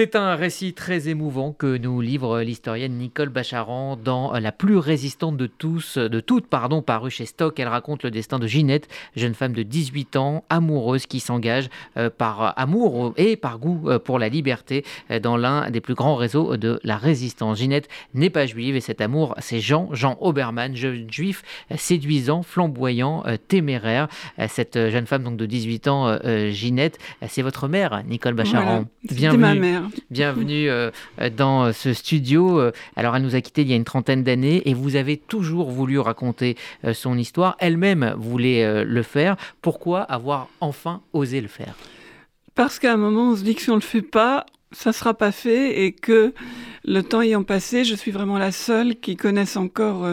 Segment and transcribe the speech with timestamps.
[0.00, 5.36] C'est un récit très émouvant que nous livre l'historienne Nicole Bacharan dans La plus résistante
[5.36, 7.60] de tous, de toutes, pardon, paru chez Stock.
[7.60, 11.68] Elle raconte le destin de Ginette, jeune femme de 18 ans, amoureuse qui s'engage
[11.98, 15.92] euh, par amour et par goût euh, pour la liberté euh, dans l'un des plus
[15.92, 17.58] grands réseaux de la résistance.
[17.58, 21.42] Ginette n'est pas juive et cet amour, c'est Jean, Jean Obermann, jeune juif
[21.76, 24.08] séduisant, flamboyant, téméraire.
[24.48, 26.98] Cette jeune femme donc de 18 ans, Ginette,
[27.28, 28.86] c'est votre mère, Nicole Bacharan.
[29.02, 29.40] Bienvenue.
[29.42, 29.89] ma mère.
[30.10, 30.90] Bienvenue euh,
[31.36, 32.58] dans euh, ce studio.
[32.58, 35.16] Euh, alors, elle nous a quittés il y a une trentaine d'années et vous avez
[35.16, 36.56] toujours voulu raconter
[36.92, 37.56] son histoire.
[37.58, 39.36] Elle-même voulait le faire.
[39.62, 41.74] Pourquoi avoir enfin osé le faire?
[42.54, 44.90] Parce qu'à un moment, on se dit que si on ne le fait pas, ça
[44.90, 46.32] ne sera pas fait et que
[46.84, 50.06] le temps ayant passé, je suis vraiment la seule qui connaisse encore,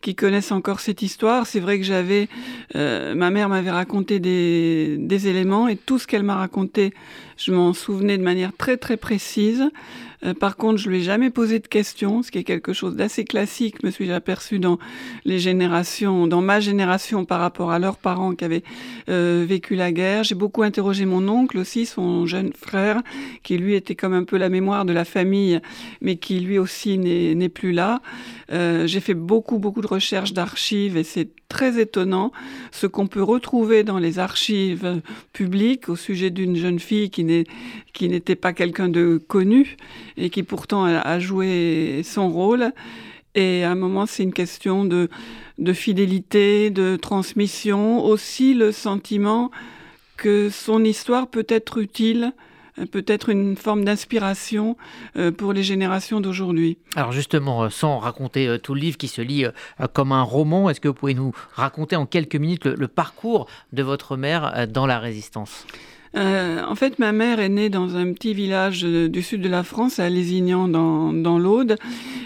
[0.00, 1.46] qui connaisse encore cette histoire.
[1.46, 2.28] C'est vrai que j'avais,
[2.74, 6.94] ma mère m'avait raconté des, des éléments et tout ce qu'elle m'a raconté
[7.36, 9.64] je m'en souvenais de manière très très précise.
[10.26, 12.96] Euh, par contre, je lui ai jamais posé de questions, ce qui est quelque chose
[12.96, 14.78] d'assez classique, me suis aperçu dans
[15.24, 18.64] les générations, dans ma génération par rapport à leurs parents qui avaient
[19.08, 20.24] euh, vécu la guerre.
[20.24, 23.02] J'ai beaucoup interrogé mon oncle aussi, son jeune frère,
[23.42, 25.60] qui lui était comme un peu la mémoire de la famille,
[26.00, 28.00] mais qui lui aussi n'est plus là.
[28.52, 32.32] Euh, j'ai fait beaucoup beaucoup de recherches d'archives et c'est très étonnant
[32.72, 35.00] ce qu'on peut retrouver dans les archives
[35.32, 39.76] publiques au sujet d'une jeune fille qui n'était pas quelqu'un de connu
[40.16, 42.72] et qui pourtant a, joué son rôle.
[43.34, 45.08] Et à un moment, c'est une question de,
[45.58, 49.50] de fidélité, de transmission, aussi le sentiment
[50.16, 52.32] que son histoire peut être utile
[52.84, 54.76] peut-être une forme d'inspiration
[55.16, 56.78] euh, pour les générations d'aujourd'hui.
[56.94, 59.46] Alors justement, euh, sans raconter euh, tout le livre qui se lit
[59.92, 63.82] comme un roman, est-ce que vous pouvez nous raconter en quelques minutes le, parcours de
[63.82, 65.66] votre mère dans la résistance?
[66.14, 69.98] En fait, ma mère est née dans un petit village du sud de la France,
[69.98, 71.76] à Lézignan, dans, dans l'Aude.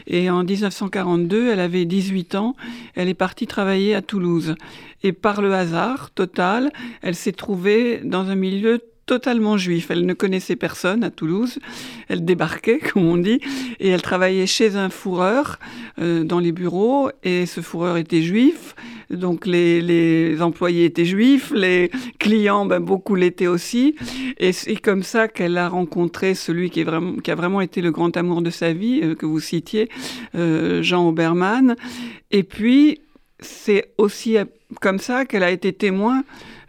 [0.07, 2.55] Et en 1942, elle avait 18 ans.
[2.95, 4.55] Elle est partie travailler à Toulouse.
[5.03, 6.71] Et par le hasard total,
[7.03, 9.91] elle s'est trouvée dans un milieu totalement juif.
[9.91, 11.59] Elle ne connaissait personne à Toulouse.
[12.09, 13.41] Elle débarquait, comme on dit,
[13.81, 15.59] et elle travaillait chez un fourreur
[15.99, 17.11] euh, dans les bureaux.
[17.25, 18.77] Et ce fourreur était juif.
[19.11, 21.91] Donc les, employés étaient juifs, les
[22.21, 23.97] clients, ben, beaucoup l'étaient aussi.
[24.39, 27.83] Et c'est comme ça qu'elle a rencontré celui qui, est vraiment, qui a vraiment été
[27.83, 29.89] le grand amour de sa vie, euh, que vous citiez,
[30.37, 31.75] euh, Jean Obermann.
[32.31, 33.01] Et puis,
[33.41, 34.37] c'est aussi
[34.81, 36.23] comme ça qu'elle a été témoin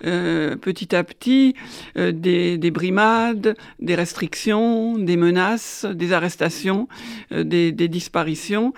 [0.06, 1.56] euh, petit à petit
[1.98, 6.88] euh, des, brimades, des restrictions, des menaces, des arrestations,
[7.32, 8.74] euh, des, disparitions.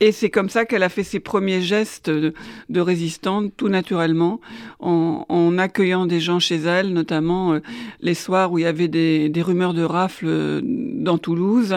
[0.00, 2.34] Et c'est comme ça qu'elle a fait ses premiers gestes de,
[2.80, 4.40] résistante, tout naturellement,
[4.78, 7.60] en, accueillant des gens chez elle, notamment euh,
[8.00, 11.76] les soirs où il y avait des, rumeurs de rafles euh, dans Toulouse,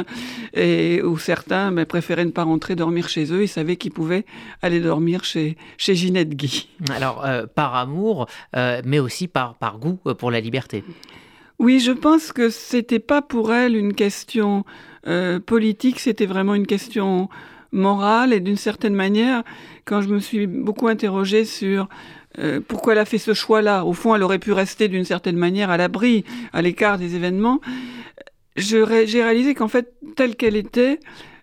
[0.54, 3.44] et où certains ben, préféraient ne pas rentrer dormir chez eux.
[3.44, 4.26] Ils savaient qu'ils pouvaient
[4.62, 6.68] aller dormir chez, chez Ginette Guy.
[6.94, 10.84] Alors, euh, par amour, mais aussi par, par goût pour la liberté.
[11.58, 14.66] Oui, je pense que c'était pas pour elle une question
[15.46, 17.30] politique, c'était vraiment une question
[17.72, 19.44] morale et d'une certaine manière,
[19.86, 21.88] quand je me suis beaucoup interrogée sur
[22.38, 25.38] euh, pourquoi elle a fait ce choix-là, au fond, elle aurait pu rester d'une certaine
[25.38, 27.60] manière à l'abri, à l'écart des événements,
[28.56, 31.00] j'ai réalisé qu'en fait, telle qu'elle était,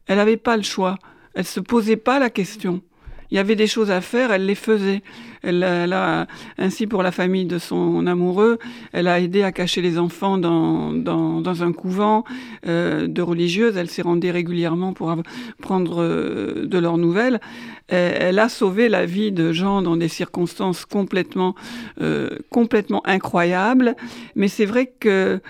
[0.06, 0.98] elle n'avait pas le choix.
[1.34, 2.82] Elle se posait pas la question
[3.30, 5.02] il y avait des choses à faire, elle les faisait.
[5.42, 6.26] Elle, a,
[6.58, 8.58] ainsi pour la famille de son amoureux,
[8.92, 12.24] elle a aidé à cacher les enfants dans, un couvent
[12.66, 13.76] euh, de religieuses.
[13.76, 15.14] Elle s'est rendue régulièrement pour
[15.60, 17.40] prendre euh, de leurs nouvelles.
[17.88, 21.54] Elle, a sauvé la vie de gens dans des circonstances complètement,
[22.00, 23.94] euh, complètement incroyables.
[24.34, 25.40] Mais c'est vrai que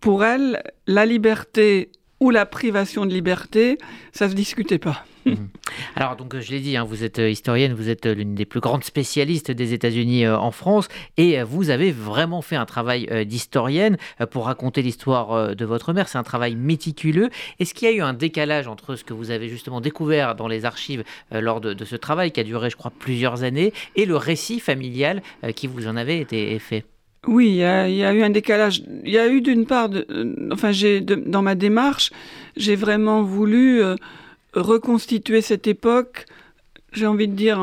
[0.00, 3.78] pour elle, la liberté ou la privation de liberté,
[4.12, 5.04] ça se discutait pas.
[5.96, 8.44] Alors, donc, je l'ai dit, hein, vous êtes euh, historienne, vous êtes euh, l'une des
[8.44, 13.08] plus grandes spécialistes des États-Unis euh, en France, et vous avez vraiment fait un travail
[13.26, 13.96] d'historienne
[14.30, 16.08] pour raconter l'histoire de votre mère.
[16.08, 17.30] C'est un travail méticuleux.
[17.58, 20.48] Est-ce qu'il y a eu un décalage entre ce que vous avez justement découvert dans
[20.48, 24.16] les archives lors de, ce travail qui a duré, je crois, plusieurs années, et le
[24.16, 25.22] récit familial
[25.54, 26.84] qui vous en avait été fait?
[27.26, 28.82] Oui, il y, a, eu un décalage.
[29.04, 29.90] Il y a eu d'une part,
[30.52, 30.72] enfin,
[31.26, 32.10] dans ma démarche,
[32.56, 33.82] j'ai vraiment voulu
[34.54, 36.26] reconstituer cette époque,
[36.92, 37.60] j'ai envie de dire,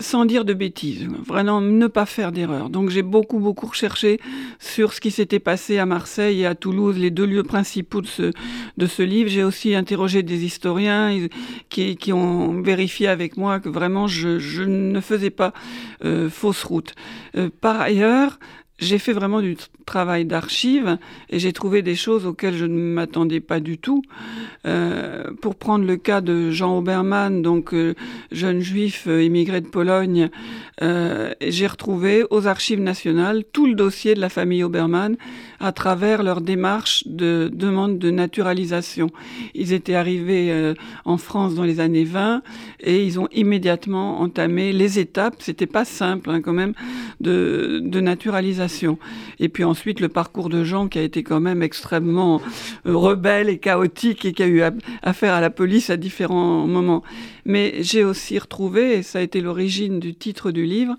[0.00, 2.70] sans dire de bêtises, vraiment ne pas faire d'erreur.
[2.70, 4.18] Donc j'ai beaucoup, beaucoup recherché
[4.58, 8.06] sur ce qui s'était passé à Marseille et à Toulouse, les deux lieux principaux de
[8.06, 8.32] ce,
[8.76, 9.28] de ce livre.
[9.28, 11.28] J'ai aussi interrogé des historiens
[11.68, 15.52] qui, qui, ont vérifié avec moi que vraiment je, je ne faisais pas
[16.04, 16.94] euh, fausse route.
[17.36, 18.38] Euh, par ailleurs,
[18.80, 20.98] j'ai fait vraiment du travail d'archives
[21.28, 24.02] et j'ai trouvé des choses auxquelles je ne m'attendais pas du tout.
[24.66, 27.94] Euh, pour prendre le cas de Jean Obermann, donc euh,
[28.30, 30.30] jeune juif euh, immigré de Pologne,
[30.82, 35.16] euh, j'ai retrouvé aux archives nationales tout le dossier de la famille Obermann
[35.58, 39.10] à travers leur démarche de demande de naturalisation.
[39.54, 40.74] Ils étaient arrivés
[41.04, 42.42] en France dans les années 20
[42.80, 46.72] et ils ont immédiatement entamé les étapes, c'était pas simple hein, quand même,
[47.20, 48.69] de, de naturalisation.
[49.38, 52.40] Et puis ensuite le parcours de Jean qui a été quand même extrêmement
[52.86, 54.62] euh, rebelle et chaotique et qui a eu
[55.02, 57.02] affaire à la police à différents moments.
[57.44, 60.96] Mais j'ai aussi retrouvé, et ça a été l'origine du titre du livre,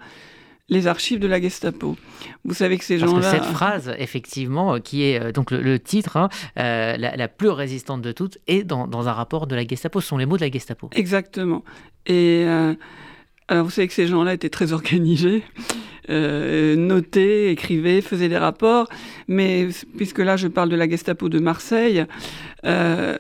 [0.72, 1.98] les archives de la Gestapo.
[2.46, 3.30] Vous savez que ces gens-là...
[3.30, 7.50] cette phrase, effectivement, qui est euh, donc le, le titre, hein, euh, la, la, plus
[7.50, 10.00] résistante de toutes, est dans, dans, un rapport de la Gestapo.
[10.00, 10.90] Ce sont les mots de la Gestapo.
[10.94, 11.64] Exactement.
[12.06, 12.74] Et euh,
[13.52, 15.44] alors, vous savez que ces gens-là étaient très organisés.
[16.10, 18.88] Euh, notaient, écrivaient, faisaient des rapports,
[19.28, 19.68] mais
[19.98, 22.06] puisque là je parle de la Gestapo de Marseille,
[22.66, 23.18] euh,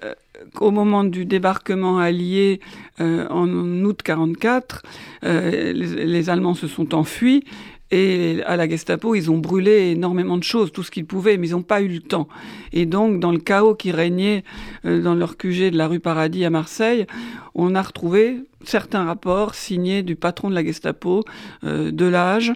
[0.62, 2.62] au moment du débarquement allié
[3.01, 3.50] euh, en
[3.83, 4.83] août 44,
[5.25, 7.44] euh, les, les, Allemands se sont enfuis.
[7.91, 11.49] Et à la Gestapo, ils ont brûlé énormément de choses, tout ce qu'ils pouvaient, mais
[11.49, 12.29] ils n'ont pas eu le temps.
[12.71, 14.43] Et donc, dans le chaos qui régnait
[14.85, 17.05] euh, dans leur QG de la rue Paradis à Marseille,
[17.53, 21.23] on a retrouvé certains rapports signés du patron de la Gestapo,
[21.65, 22.53] euh, de l'âge,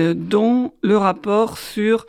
[0.00, 2.06] euh, dont le rapport sur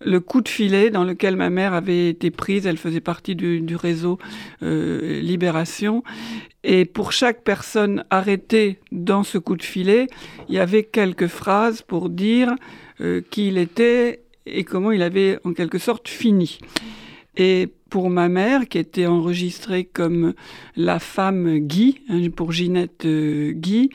[0.00, 2.66] le coup de filet dans lequel ma mère avait été prise.
[2.66, 4.18] Elle faisait partie du, réseau
[4.62, 6.02] euh, Libération.
[6.62, 10.06] Et pour chaque personne arrêtée dans ce coup de filet,
[10.48, 12.54] il y avait quelques phrases pour dire
[13.00, 16.58] euh, qui il était et comment il avait en quelque sorte fini.
[17.36, 20.34] Et pour ma mère, qui était enregistrée comme
[20.76, 23.90] la femme Guy, hein, pour Ginette euh, Guy,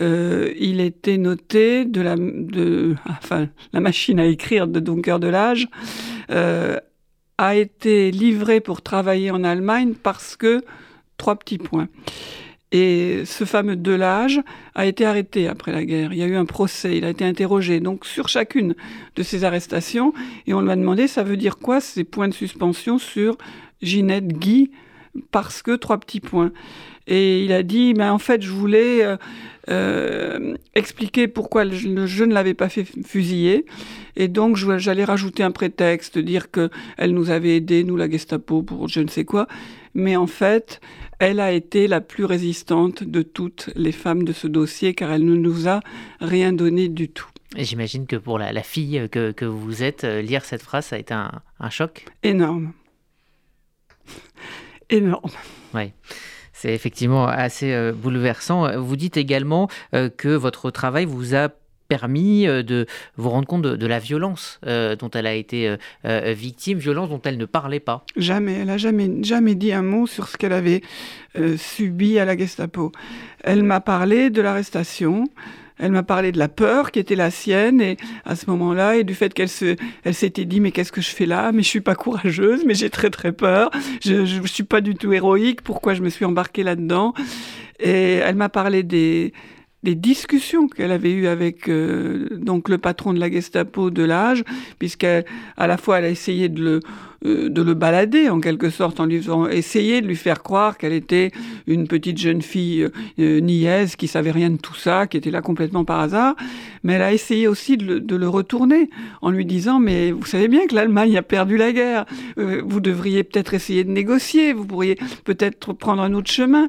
[0.00, 2.16] euh, il était noté de la,
[3.80, 5.68] machine à écrire de Donker de l'âge
[6.30, 6.78] euh,
[7.38, 10.62] a été livrée pour travailler en Allemagne parce que
[11.16, 11.88] trois petits points.
[12.72, 14.40] Et ce fameux Delage
[14.74, 16.12] a été arrêté après la guerre.
[16.12, 17.80] Il y a eu un procès, il a été interrogé.
[17.80, 18.74] Donc sur chacune
[19.14, 20.12] de ces arrestations,
[20.46, 23.38] et on lui a demandé, ça veut dire quoi ces points de suspension sur
[23.82, 24.70] Ginette Guy
[25.30, 26.52] Parce que trois petits points.
[27.06, 29.16] Et il a dit, ben en fait, je voulais euh,
[29.68, 33.64] euh, expliquer pourquoi je, je ne l'avais pas fait fusiller.
[34.16, 38.88] Et donc, j'allais rajouter un prétexte, dire qu'elle nous avait aidés, nous, la Gestapo, pour
[38.88, 39.46] je ne sais quoi.
[39.94, 40.80] Mais en fait,
[41.18, 45.24] elle a été la plus résistante de toutes les femmes de ce dossier, car elle
[45.24, 45.80] ne nous a
[46.20, 47.28] rien donné du tout.
[47.56, 50.96] J'imagine que pour la, la fille que, que, vous êtes, euh, lire cette phrase, ça
[50.96, 51.30] a été un,
[51.60, 52.04] un choc?
[52.22, 52.72] Énorme.
[54.90, 55.30] Énorme.
[55.74, 55.92] Oui.
[56.52, 58.80] C'est effectivement assez euh, bouleversant.
[58.80, 61.50] Vous dites également euh, que votre travail vous a
[61.88, 62.86] permis euh, de
[63.18, 67.36] vous rendre compte de, de la violence dont elle a été victime, violence dont elle
[67.36, 68.04] ne parlait pas.
[68.16, 70.80] Jamais, elle a jamais, jamais dit un mot sur ce qu'elle avait
[71.58, 72.90] subi à la Gestapo.
[73.44, 75.24] Elle m'a parlé de l'arrestation,
[75.78, 79.04] elle m'a parlé de la peur qui était la sienne et à ce moment-là et
[79.04, 81.52] du fait qu'elle se elle s'était dit mais qu'est-ce que je fais là?
[81.52, 83.70] Mais je suis pas courageuse mais j'ai très très peur.
[84.02, 85.62] Je, je, suis pas du tout héroïque.
[85.62, 87.14] Pourquoi je me suis embarquée là-dedans?
[87.78, 89.32] Et elle m'a parlé des
[89.82, 94.44] discussions qu'elle avait eues avec euh, donc le patron de la Gestapo de l'âge,
[94.78, 95.22] puisqu'à
[95.58, 96.80] la fois elle a essayé de le,
[97.24, 100.78] euh, de le balader en quelque sorte, en lui faisant essayer de lui faire croire
[100.78, 101.30] qu'elle était
[101.66, 102.88] une petite jeune fille
[103.18, 106.36] euh, niaise qui savait rien de tout ça, qui était là complètement par hasard,
[106.82, 108.90] mais elle a essayé aussi de le, de le retourner
[109.22, 112.06] en lui disant mais vous savez bien que l'Allemagne a perdu la guerre,
[112.38, 116.68] euh, vous devriez peut-être essayer de négocier, vous pourriez peut-être prendre un autre chemin.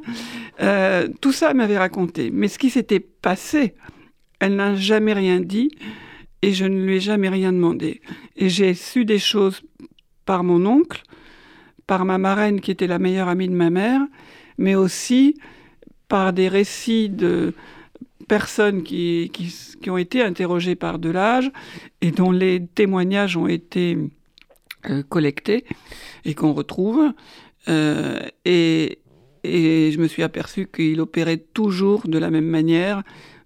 [0.62, 3.74] Euh, tout ça m'avait raconté, mais ce qui s'était passé,
[4.40, 5.72] elle n'a jamais rien dit
[6.42, 8.02] et je ne lui ai jamais rien demandé.
[8.36, 9.62] Et j'ai su des choses
[10.28, 11.02] par mon oncle,
[11.88, 14.02] par ma marraine qui était la meilleure amie de ma mère,
[14.60, 15.36] mais aussi
[16.08, 17.54] par des récits de
[18.28, 19.32] personnes qui,
[19.82, 21.50] qui, ont été interrogées par Delage
[22.02, 23.98] et dont les témoignages ont été
[24.90, 25.64] euh, collectés
[26.26, 27.14] et qu'on retrouve.
[27.70, 29.00] Euh, et,
[29.46, 33.04] et je me suis aperçu qu'il opérait toujours de la même manière.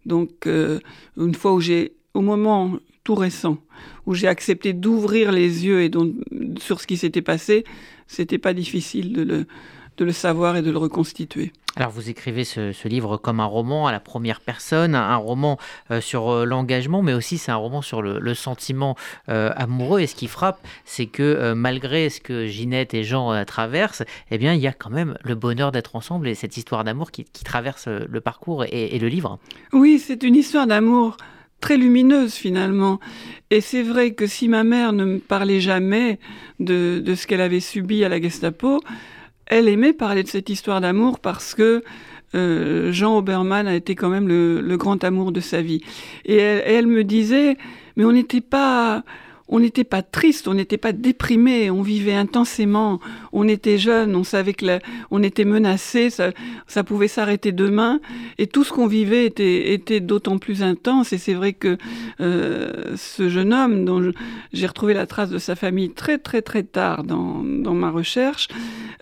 [0.07, 0.79] Donc, euh,
[1.15, 3.57] une fois où j'ai, au moment tout récent,
[4.05, 6.13] où j'ai accepté d'ouvrir les yeux et donc,
[6.59, 7.63] sur ce qui s'était passé,
[8.07, 9.47] c'était pas difficile de le,
[9.97, 11.51] de le savoir et de le reconstituer.
[11.77, 15.57] Alors vous écrivez ce, ce, livre comme un roman à la première personne, un roman
[15.89, 18.97] euh, sur euh, l'engagement, mais aussi c'est un roman sur le, le sentiment
[19.29, 20.01] euh, amoureux.
[20.01, 24.53] Et ce qui frappe, c'est que malgré ce que Ginette et Jean traversent, eh bien
[24.53, 27.45] il y a quand même le bonheur d'être ensemble et cette histoire d'amour qui, qui,
[27.45, 29.39] traverse le parcours et, et le livre.
[29.71, 31.15] Oui, c'est une histoire d'amour
[31.61, 32.99] très lumineuse finalement.
[33.49, 36.19] Et c'est vrai que si ma mère ne me parlait jamais
[36.59, 38.81] de, ce qu'elle avait subi à la Gestapo,
[39.45, 41.83] elle aimait parler de cette histoire d'amour parce que
[42.33, 45.81] euh, Jean Obermann a été quand même le, grand amour de sa vie.
[46.25, 47.57] Et elle me disait,
[47.97, 49.03] mais on n'était pas
[49.51, 53.01] on n'était pas triste, on n'était pas déprimé, on vivait intensément,
[53.33, 54.79] on était jeune, on savait que
[55.11, 57.99] on était menacé, ça, pouvait s'arrêter demain,
[58.37, 61.11] et tout ce qu'on vivait était, d'autant plus intense.
[61.11, 61.77] Et c'est vrai que
[62.21, 64.11] euh, ce jeune homme, dont
[64.53, 67.43] j'ai retrouvé la trace de sa famille très très très tard dans,
[67.73, 68.47] ma recherche,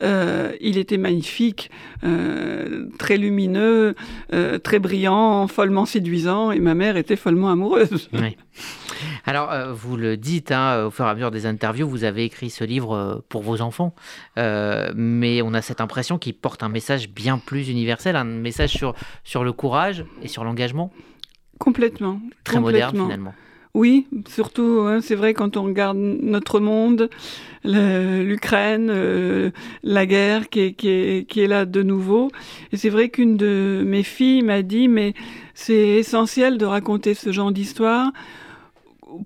[0.01, 1.69] euh, il était magnifique,
[2.03, 3.93] euh, très lumineux,
[4.63, 8.09] très brillant, follement séduisant, et ma mère était follement amoureuse.
[9.25, 12.23] Alors, euh, vous le dites, hein, au fur et à mesure des interviews, vous avez
[12.23, 13.93] écrit ce livre euh, pour vos enfants,
[14.37, 18.71] euh, mais on a cette impression qu'il porte un message bien plus universel, un message
[18.71, 20.91] sur, sur le courage et sur l'engagement.
[21.59, 22.19] Complètement.
[22.43, 22.87] Très complètement.
[22.87, 23.33] moderne finalement.
[23.75, 27.09] Oui, surtout, hein, c'est vrai quand on regarde notre monde,
[27.63, 29.51] l'Ukraine, euh,
[29.83, 32.31] la guerre qui est, qui, est, qui est, là de nouveau.
[32.71, 35.13] Et c'est vrai qu'une de mes filles m'a dit, mais
[35.53, 38.11] c'est essentiel de raconter ce genre d'histoire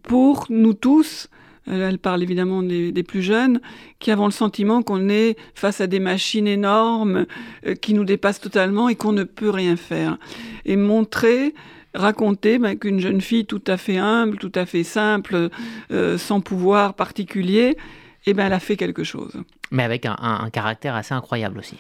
[0.04, 1.30] pour nous tous,
[1.68, 3.62] elle parle évidemment des, des, plus jeunes,
[4.00, 7.26] qui avons le sentiment qu'on est face à des machines énormes
[7.66, 10.18] euh, qui nous dépassent totalement et qu'on ne peut rien faire.
[10.66, 11.54] Et montrer,
[11.94, 15.50] raconter ben, qu'une jeune fille tout à fait humble, tout à fait simple,
[15.92, 17.78] euh, sans pouvoir particulier,
[18.26, 19.34] eh ben, elle a fait quelque chose.
[19.72, 21.78] Mais avec un, un, un caractère assez incroyable aussi.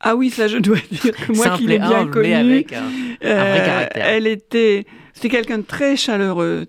[0.00, 2.84] Ah oui, ça je dois dire que moi qui l'ai bien connue, avec un,
[3.22, 4.06] un vrai caractère.
[4.06, 6.66] elle était, c'était quelqu'un de très chaleureux,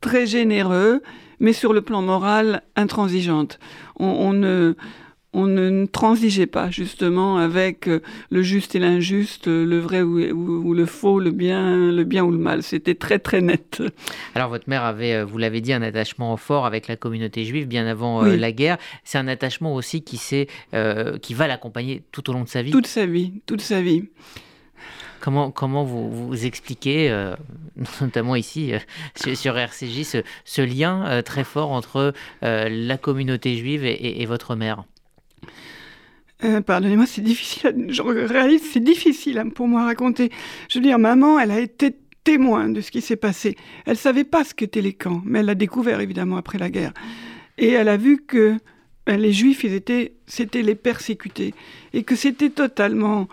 [0.00, 1.02] très généreux,
[1.40, 3.58] mais sur le plan moral, intransigeante.
[3.98, 4.74] On, on ne,
[5.32, 10.68] on ne transigeait pas justement avec euh, le juste et l'injuste, le vrai ou, ou,
[10.68, 12.62] ou, le faux, le bien, le bien ou le mal.
[12.62, 13.82] C'était très très net.
[14.34, 17.66] Alors votre mère avait, euh, vous l'avez dit, un attachement fort avec la communauté juive
[17.68, 18.30] bien avant oui.
[18.30, 18.78] euh, la guerre.
[19.04, 20.20] C'est un attachement aussi qui,
[20.74, 22.72] euh, qui va l'accompagner tout au long de sa vie.
[22.72, 24.08] Toute sa vie, toute sa vie.
[25.20, 27.34] Comment, comment vous, vous expliquez, euh,
[28.00, 32.12] notamment ici euh, sur, RCJ, ce, ce lien euh, très fort entre
[32.42, 34.84] la communauté juive et, votre mère?
[36.66, 37.86] Pardonnez-moi, c'est difficile.
[37.88, 40.30] Je réalise, c'est difficile pour moi à raconter.
[40.70, 43.56] Je veux dire, maman, elle a été témoin de ce qui s'est passé.
[43.84, 46.92] Elle savait pas ce qu'étaient les camps, mais elle l'a découvert évidemment après la guerre.
[47.58, 48.56] Et elle a vu que
[49.06, 51.54] les Juifs, étaient, c'était les persécutés,
[51.92, 53.28] et que c'était totalement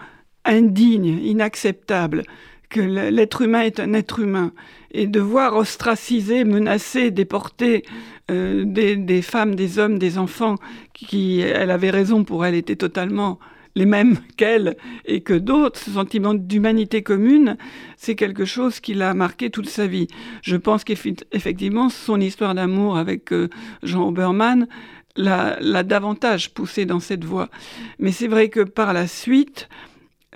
[0.47, 2.23] indigne, inacceptable,
[2.69, 4.51] que l'être humain est un être humain,
[4.91, 7.83] et de voir ostraciser, menacer, déporter
[8.31, 10.55] euh, des, des, femmes, des hommes, des enfants,
[10.93, 13.39] qui, elle avait raison pour elle, étaient totalement
[13.77, 14.75] les mêmes qu'elle,
[15.05, 17.57] et que d'autres, ce sentiment d'humanité commune,
[17.95, 20.07] c'est quelque chose qui l'a marqué toute sa vie.
[20.41, 23.49] Je pense qu'effectivement, son histoire d'amour avec euh,
[23.83, 24.67] Jean Obermann
[25.15, 27.49] l'a davantage poussé dans cette voie.
[27.97, 29.67] Mais c'est vrai que par la suite,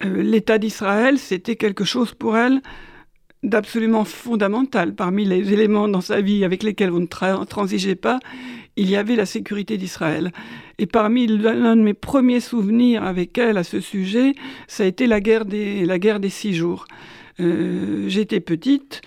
[0.04, 2.62] l'État d'Israël, c'était quelque chose pour elle
[3.44, 4.94] d'absolument fondamental.
[4.94, 8.20] Parmi les éléments dans sa vie avec lesquels vous ne tra transigez pas,
[8.76, 10.32] il y avait la sécurité d'Israël.
[10.78, 14.34] Et parmi l'un de mes premiers souvenirs avec elle à ce sujet,
[14.68, 16.86] ça a été la guerre des, la guerre des six jours.
[17.40, 19.02] Euh, J'étais petite,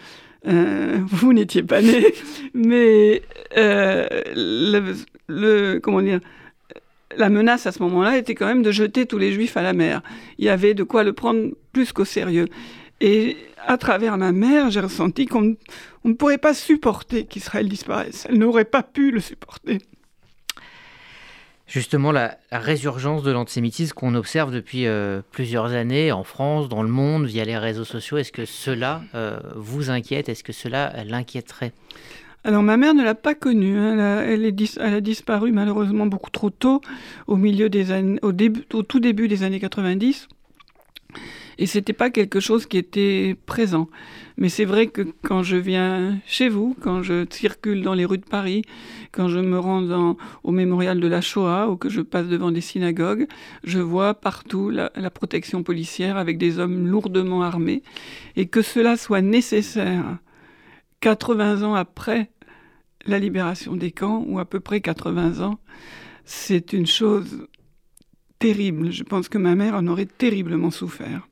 [0.47, 2.13] euh, vous n'étiez pas née,
[2.55, 3.23] mais
[3.57, 4.07] euh,
[5.29, 6.21] le, comment dire,
[7.17, 9.73] la menace à ce moment-là était quand même de jeter tous les juifs à la
[9.73, 10.03] mer.
[10.39, 12.47] Il y avait de quoi le prendre plus qu'au sérieux.
[13.01, 15.57] Et à travers ma mère, j'ai ressenti qu'on
[16.05, 18.27] ne pourrait pas supporter qu'Israël disparaisse.
[18.29, 19.79] Elle n'aurait pas pu le supporter.
[21.67, 26.91] Justement, la, résurgence de l'antisémitisme qu'on observe depuis euh, plusieurs années en France, dans le
[26.91, 30.29] monde, via les réseaux sociaux, est-ce que cela euh, vous inquiète?
[30.29, 31.73] Est-ce que cela l'inquiéterait?
[32.45, 34.23] Alors ma mère ne l'a pas connue, hein.
[34.23, 36.83] elle, a, disparu malheureusement beaucoup trop tôt,
[37.27, 40.29] au milieu des années, au, début, au tout début des années 90.
[41.57, 43.89] Et c'était pas quelque chose qui était présent.
[44.37, 48.19] Mais c'est vrai que quand je viens chez vous, quand je circule dans les rues
[48.19, 48.63] de Paris,
[49.13, 52.61] quand je me rends au mémorial de la Shoah ou que je passe devant des
[52.61, 53.27] synagogues,
[53.63, 57.83] je vois partout la, la protection policière avec des hommes lourdement armés.
[58.37, 60.19] Et que cela soit nécessaire
[61.05, 62.31] 80 ans après
[63.07, 65.59] la libération des camps, ou à peu près 80 ans,
[66.25, 67.47] c'est une chose
[68.39, 68.93] terrible.
[68.93, 71.27] Je pense que ma mère en aurait terriblement souffert.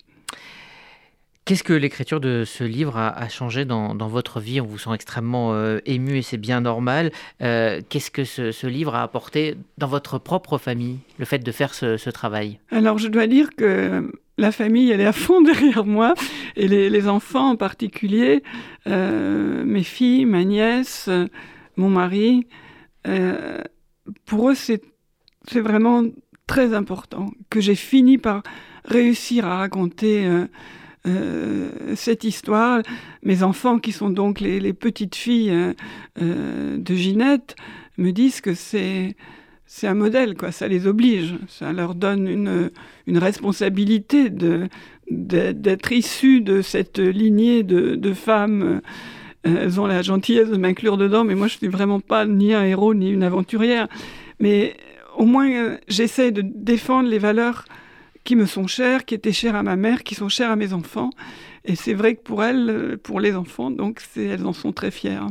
[1.45, 4.61] Qu'est-ce que l'écriture de ce livre a, a changé dans, dans, votre vie?
[4.61, 7.11] On vous sent extrêmement euh, ému et c'est bien normal.
[7.43, 11.51] Euh, Qu'est-ce que ce, ce, livre a apporté dans votre propre famille, le fait de
[11.51, 12.61] faire ce, ce travail?
[12.71, 16.15] Alors je dois dire que la famille, elle est à fond derrière moi,
[16.55, 18.45] et les, enfants en particulier,
[18.87, 21.11] euh, mes filles, ma nièce,
[21.77, 22.47] mon mari.
[23.07, 23.61] Euh,
[24.27, 24.83] pour eux, c'est
[25.55, 26.05] vraiment
[26.47, 28.43] très important que j'ai fini par
[28.85, 30.27] réussir à raconter
[31.07, 32.83] euh, cette histoire.
[33.23, 35.75] Mes enfants, qui sont donc les, petites filles
[36.17, 37.57] de Ginette,
[37.97, 39.15] me disent que c'est
[39.83, 40.53] un modèle, quoi.
[40.53, 44.31] Ça les oblige, ça leur donne une, responsabilité
[45.11, 48.81] d'être issus de cette lignée de femmes.
[49.45, 52.65] Elles ont la gentillesse de m'inclure dedans, mais moi je suis vraiment pas ni un
[52.65, 53.89] héros ni une aventurière.
[54.41, 54.77] Mais
[55.17, 57.65] au moins j'essaie de défendre les valeurs
[58.25, 60.73] qui me sont chères, qui étaient chères à ma mère, qui sont chères à mes
[60.73, 61.11] enfants.
[61.65, 65.27] Et c'est vrai que pour elles, pour les enfants, donc elles en sont très fières.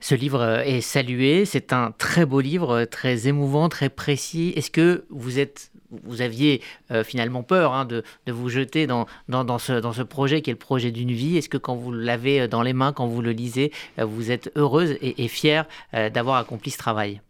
[0.00, 4.52] Ce livre est salué, c'est un très beau livre, très émouvant, très précis.
[4.56, 5.70] Est-ce que vous êtes
[6.04, 10.02] vous aviez euh, finalement peur hein, de, de, vous jeter dans, dans, ce, dans, ce,
[10.02, 11.36] projet qui est le projet d'une vie.
[11.36, 14.30] Est-ce que quand vous l'avez euh, dans les mains, quand vous le lisez, euh, vous
[14.30, 17.20] êtes heureuse et, fière d'avoir accompli ce travail?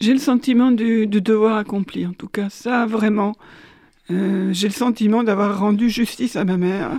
[0.00, 3.34] J'ai le sentiment du, devoir accompli, en tout cas, ça vraiment.
[4.08, 6.98] J'ai le sentiment d'avoir rendu justice à ma mère.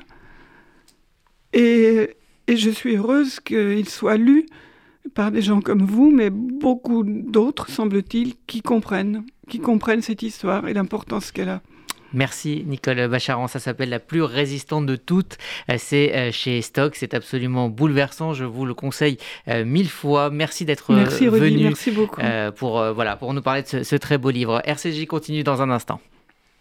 [1.53, 2.15] Et,
[2.47, 4.45] et je suis heureuse qu'il soit lu
[5.13, 10.67] par des gens comme vous, mais beaucoup d'autres, semble-t-il, qui comprennent, qui comprennent cette histoire
[10.67, 11.61] et l'importance qu'elle a.
[12.13, 15.37] Merci Nicole Bacharan, ça s'appelle La plus résistante de toutes.
[15.69, 20.29] Euh, c'est euh, chez Stock, c'est absolument bouleversant, je vous le conseille euh, mille fois.
[20.29, 22.21] Merci d'être venu merci beaucoup.
[22.55, 24.61] pour, voilà, pour nous parler de ce, ce très beau livre.
[24.65, 25.99] RCJ continue dans un instant.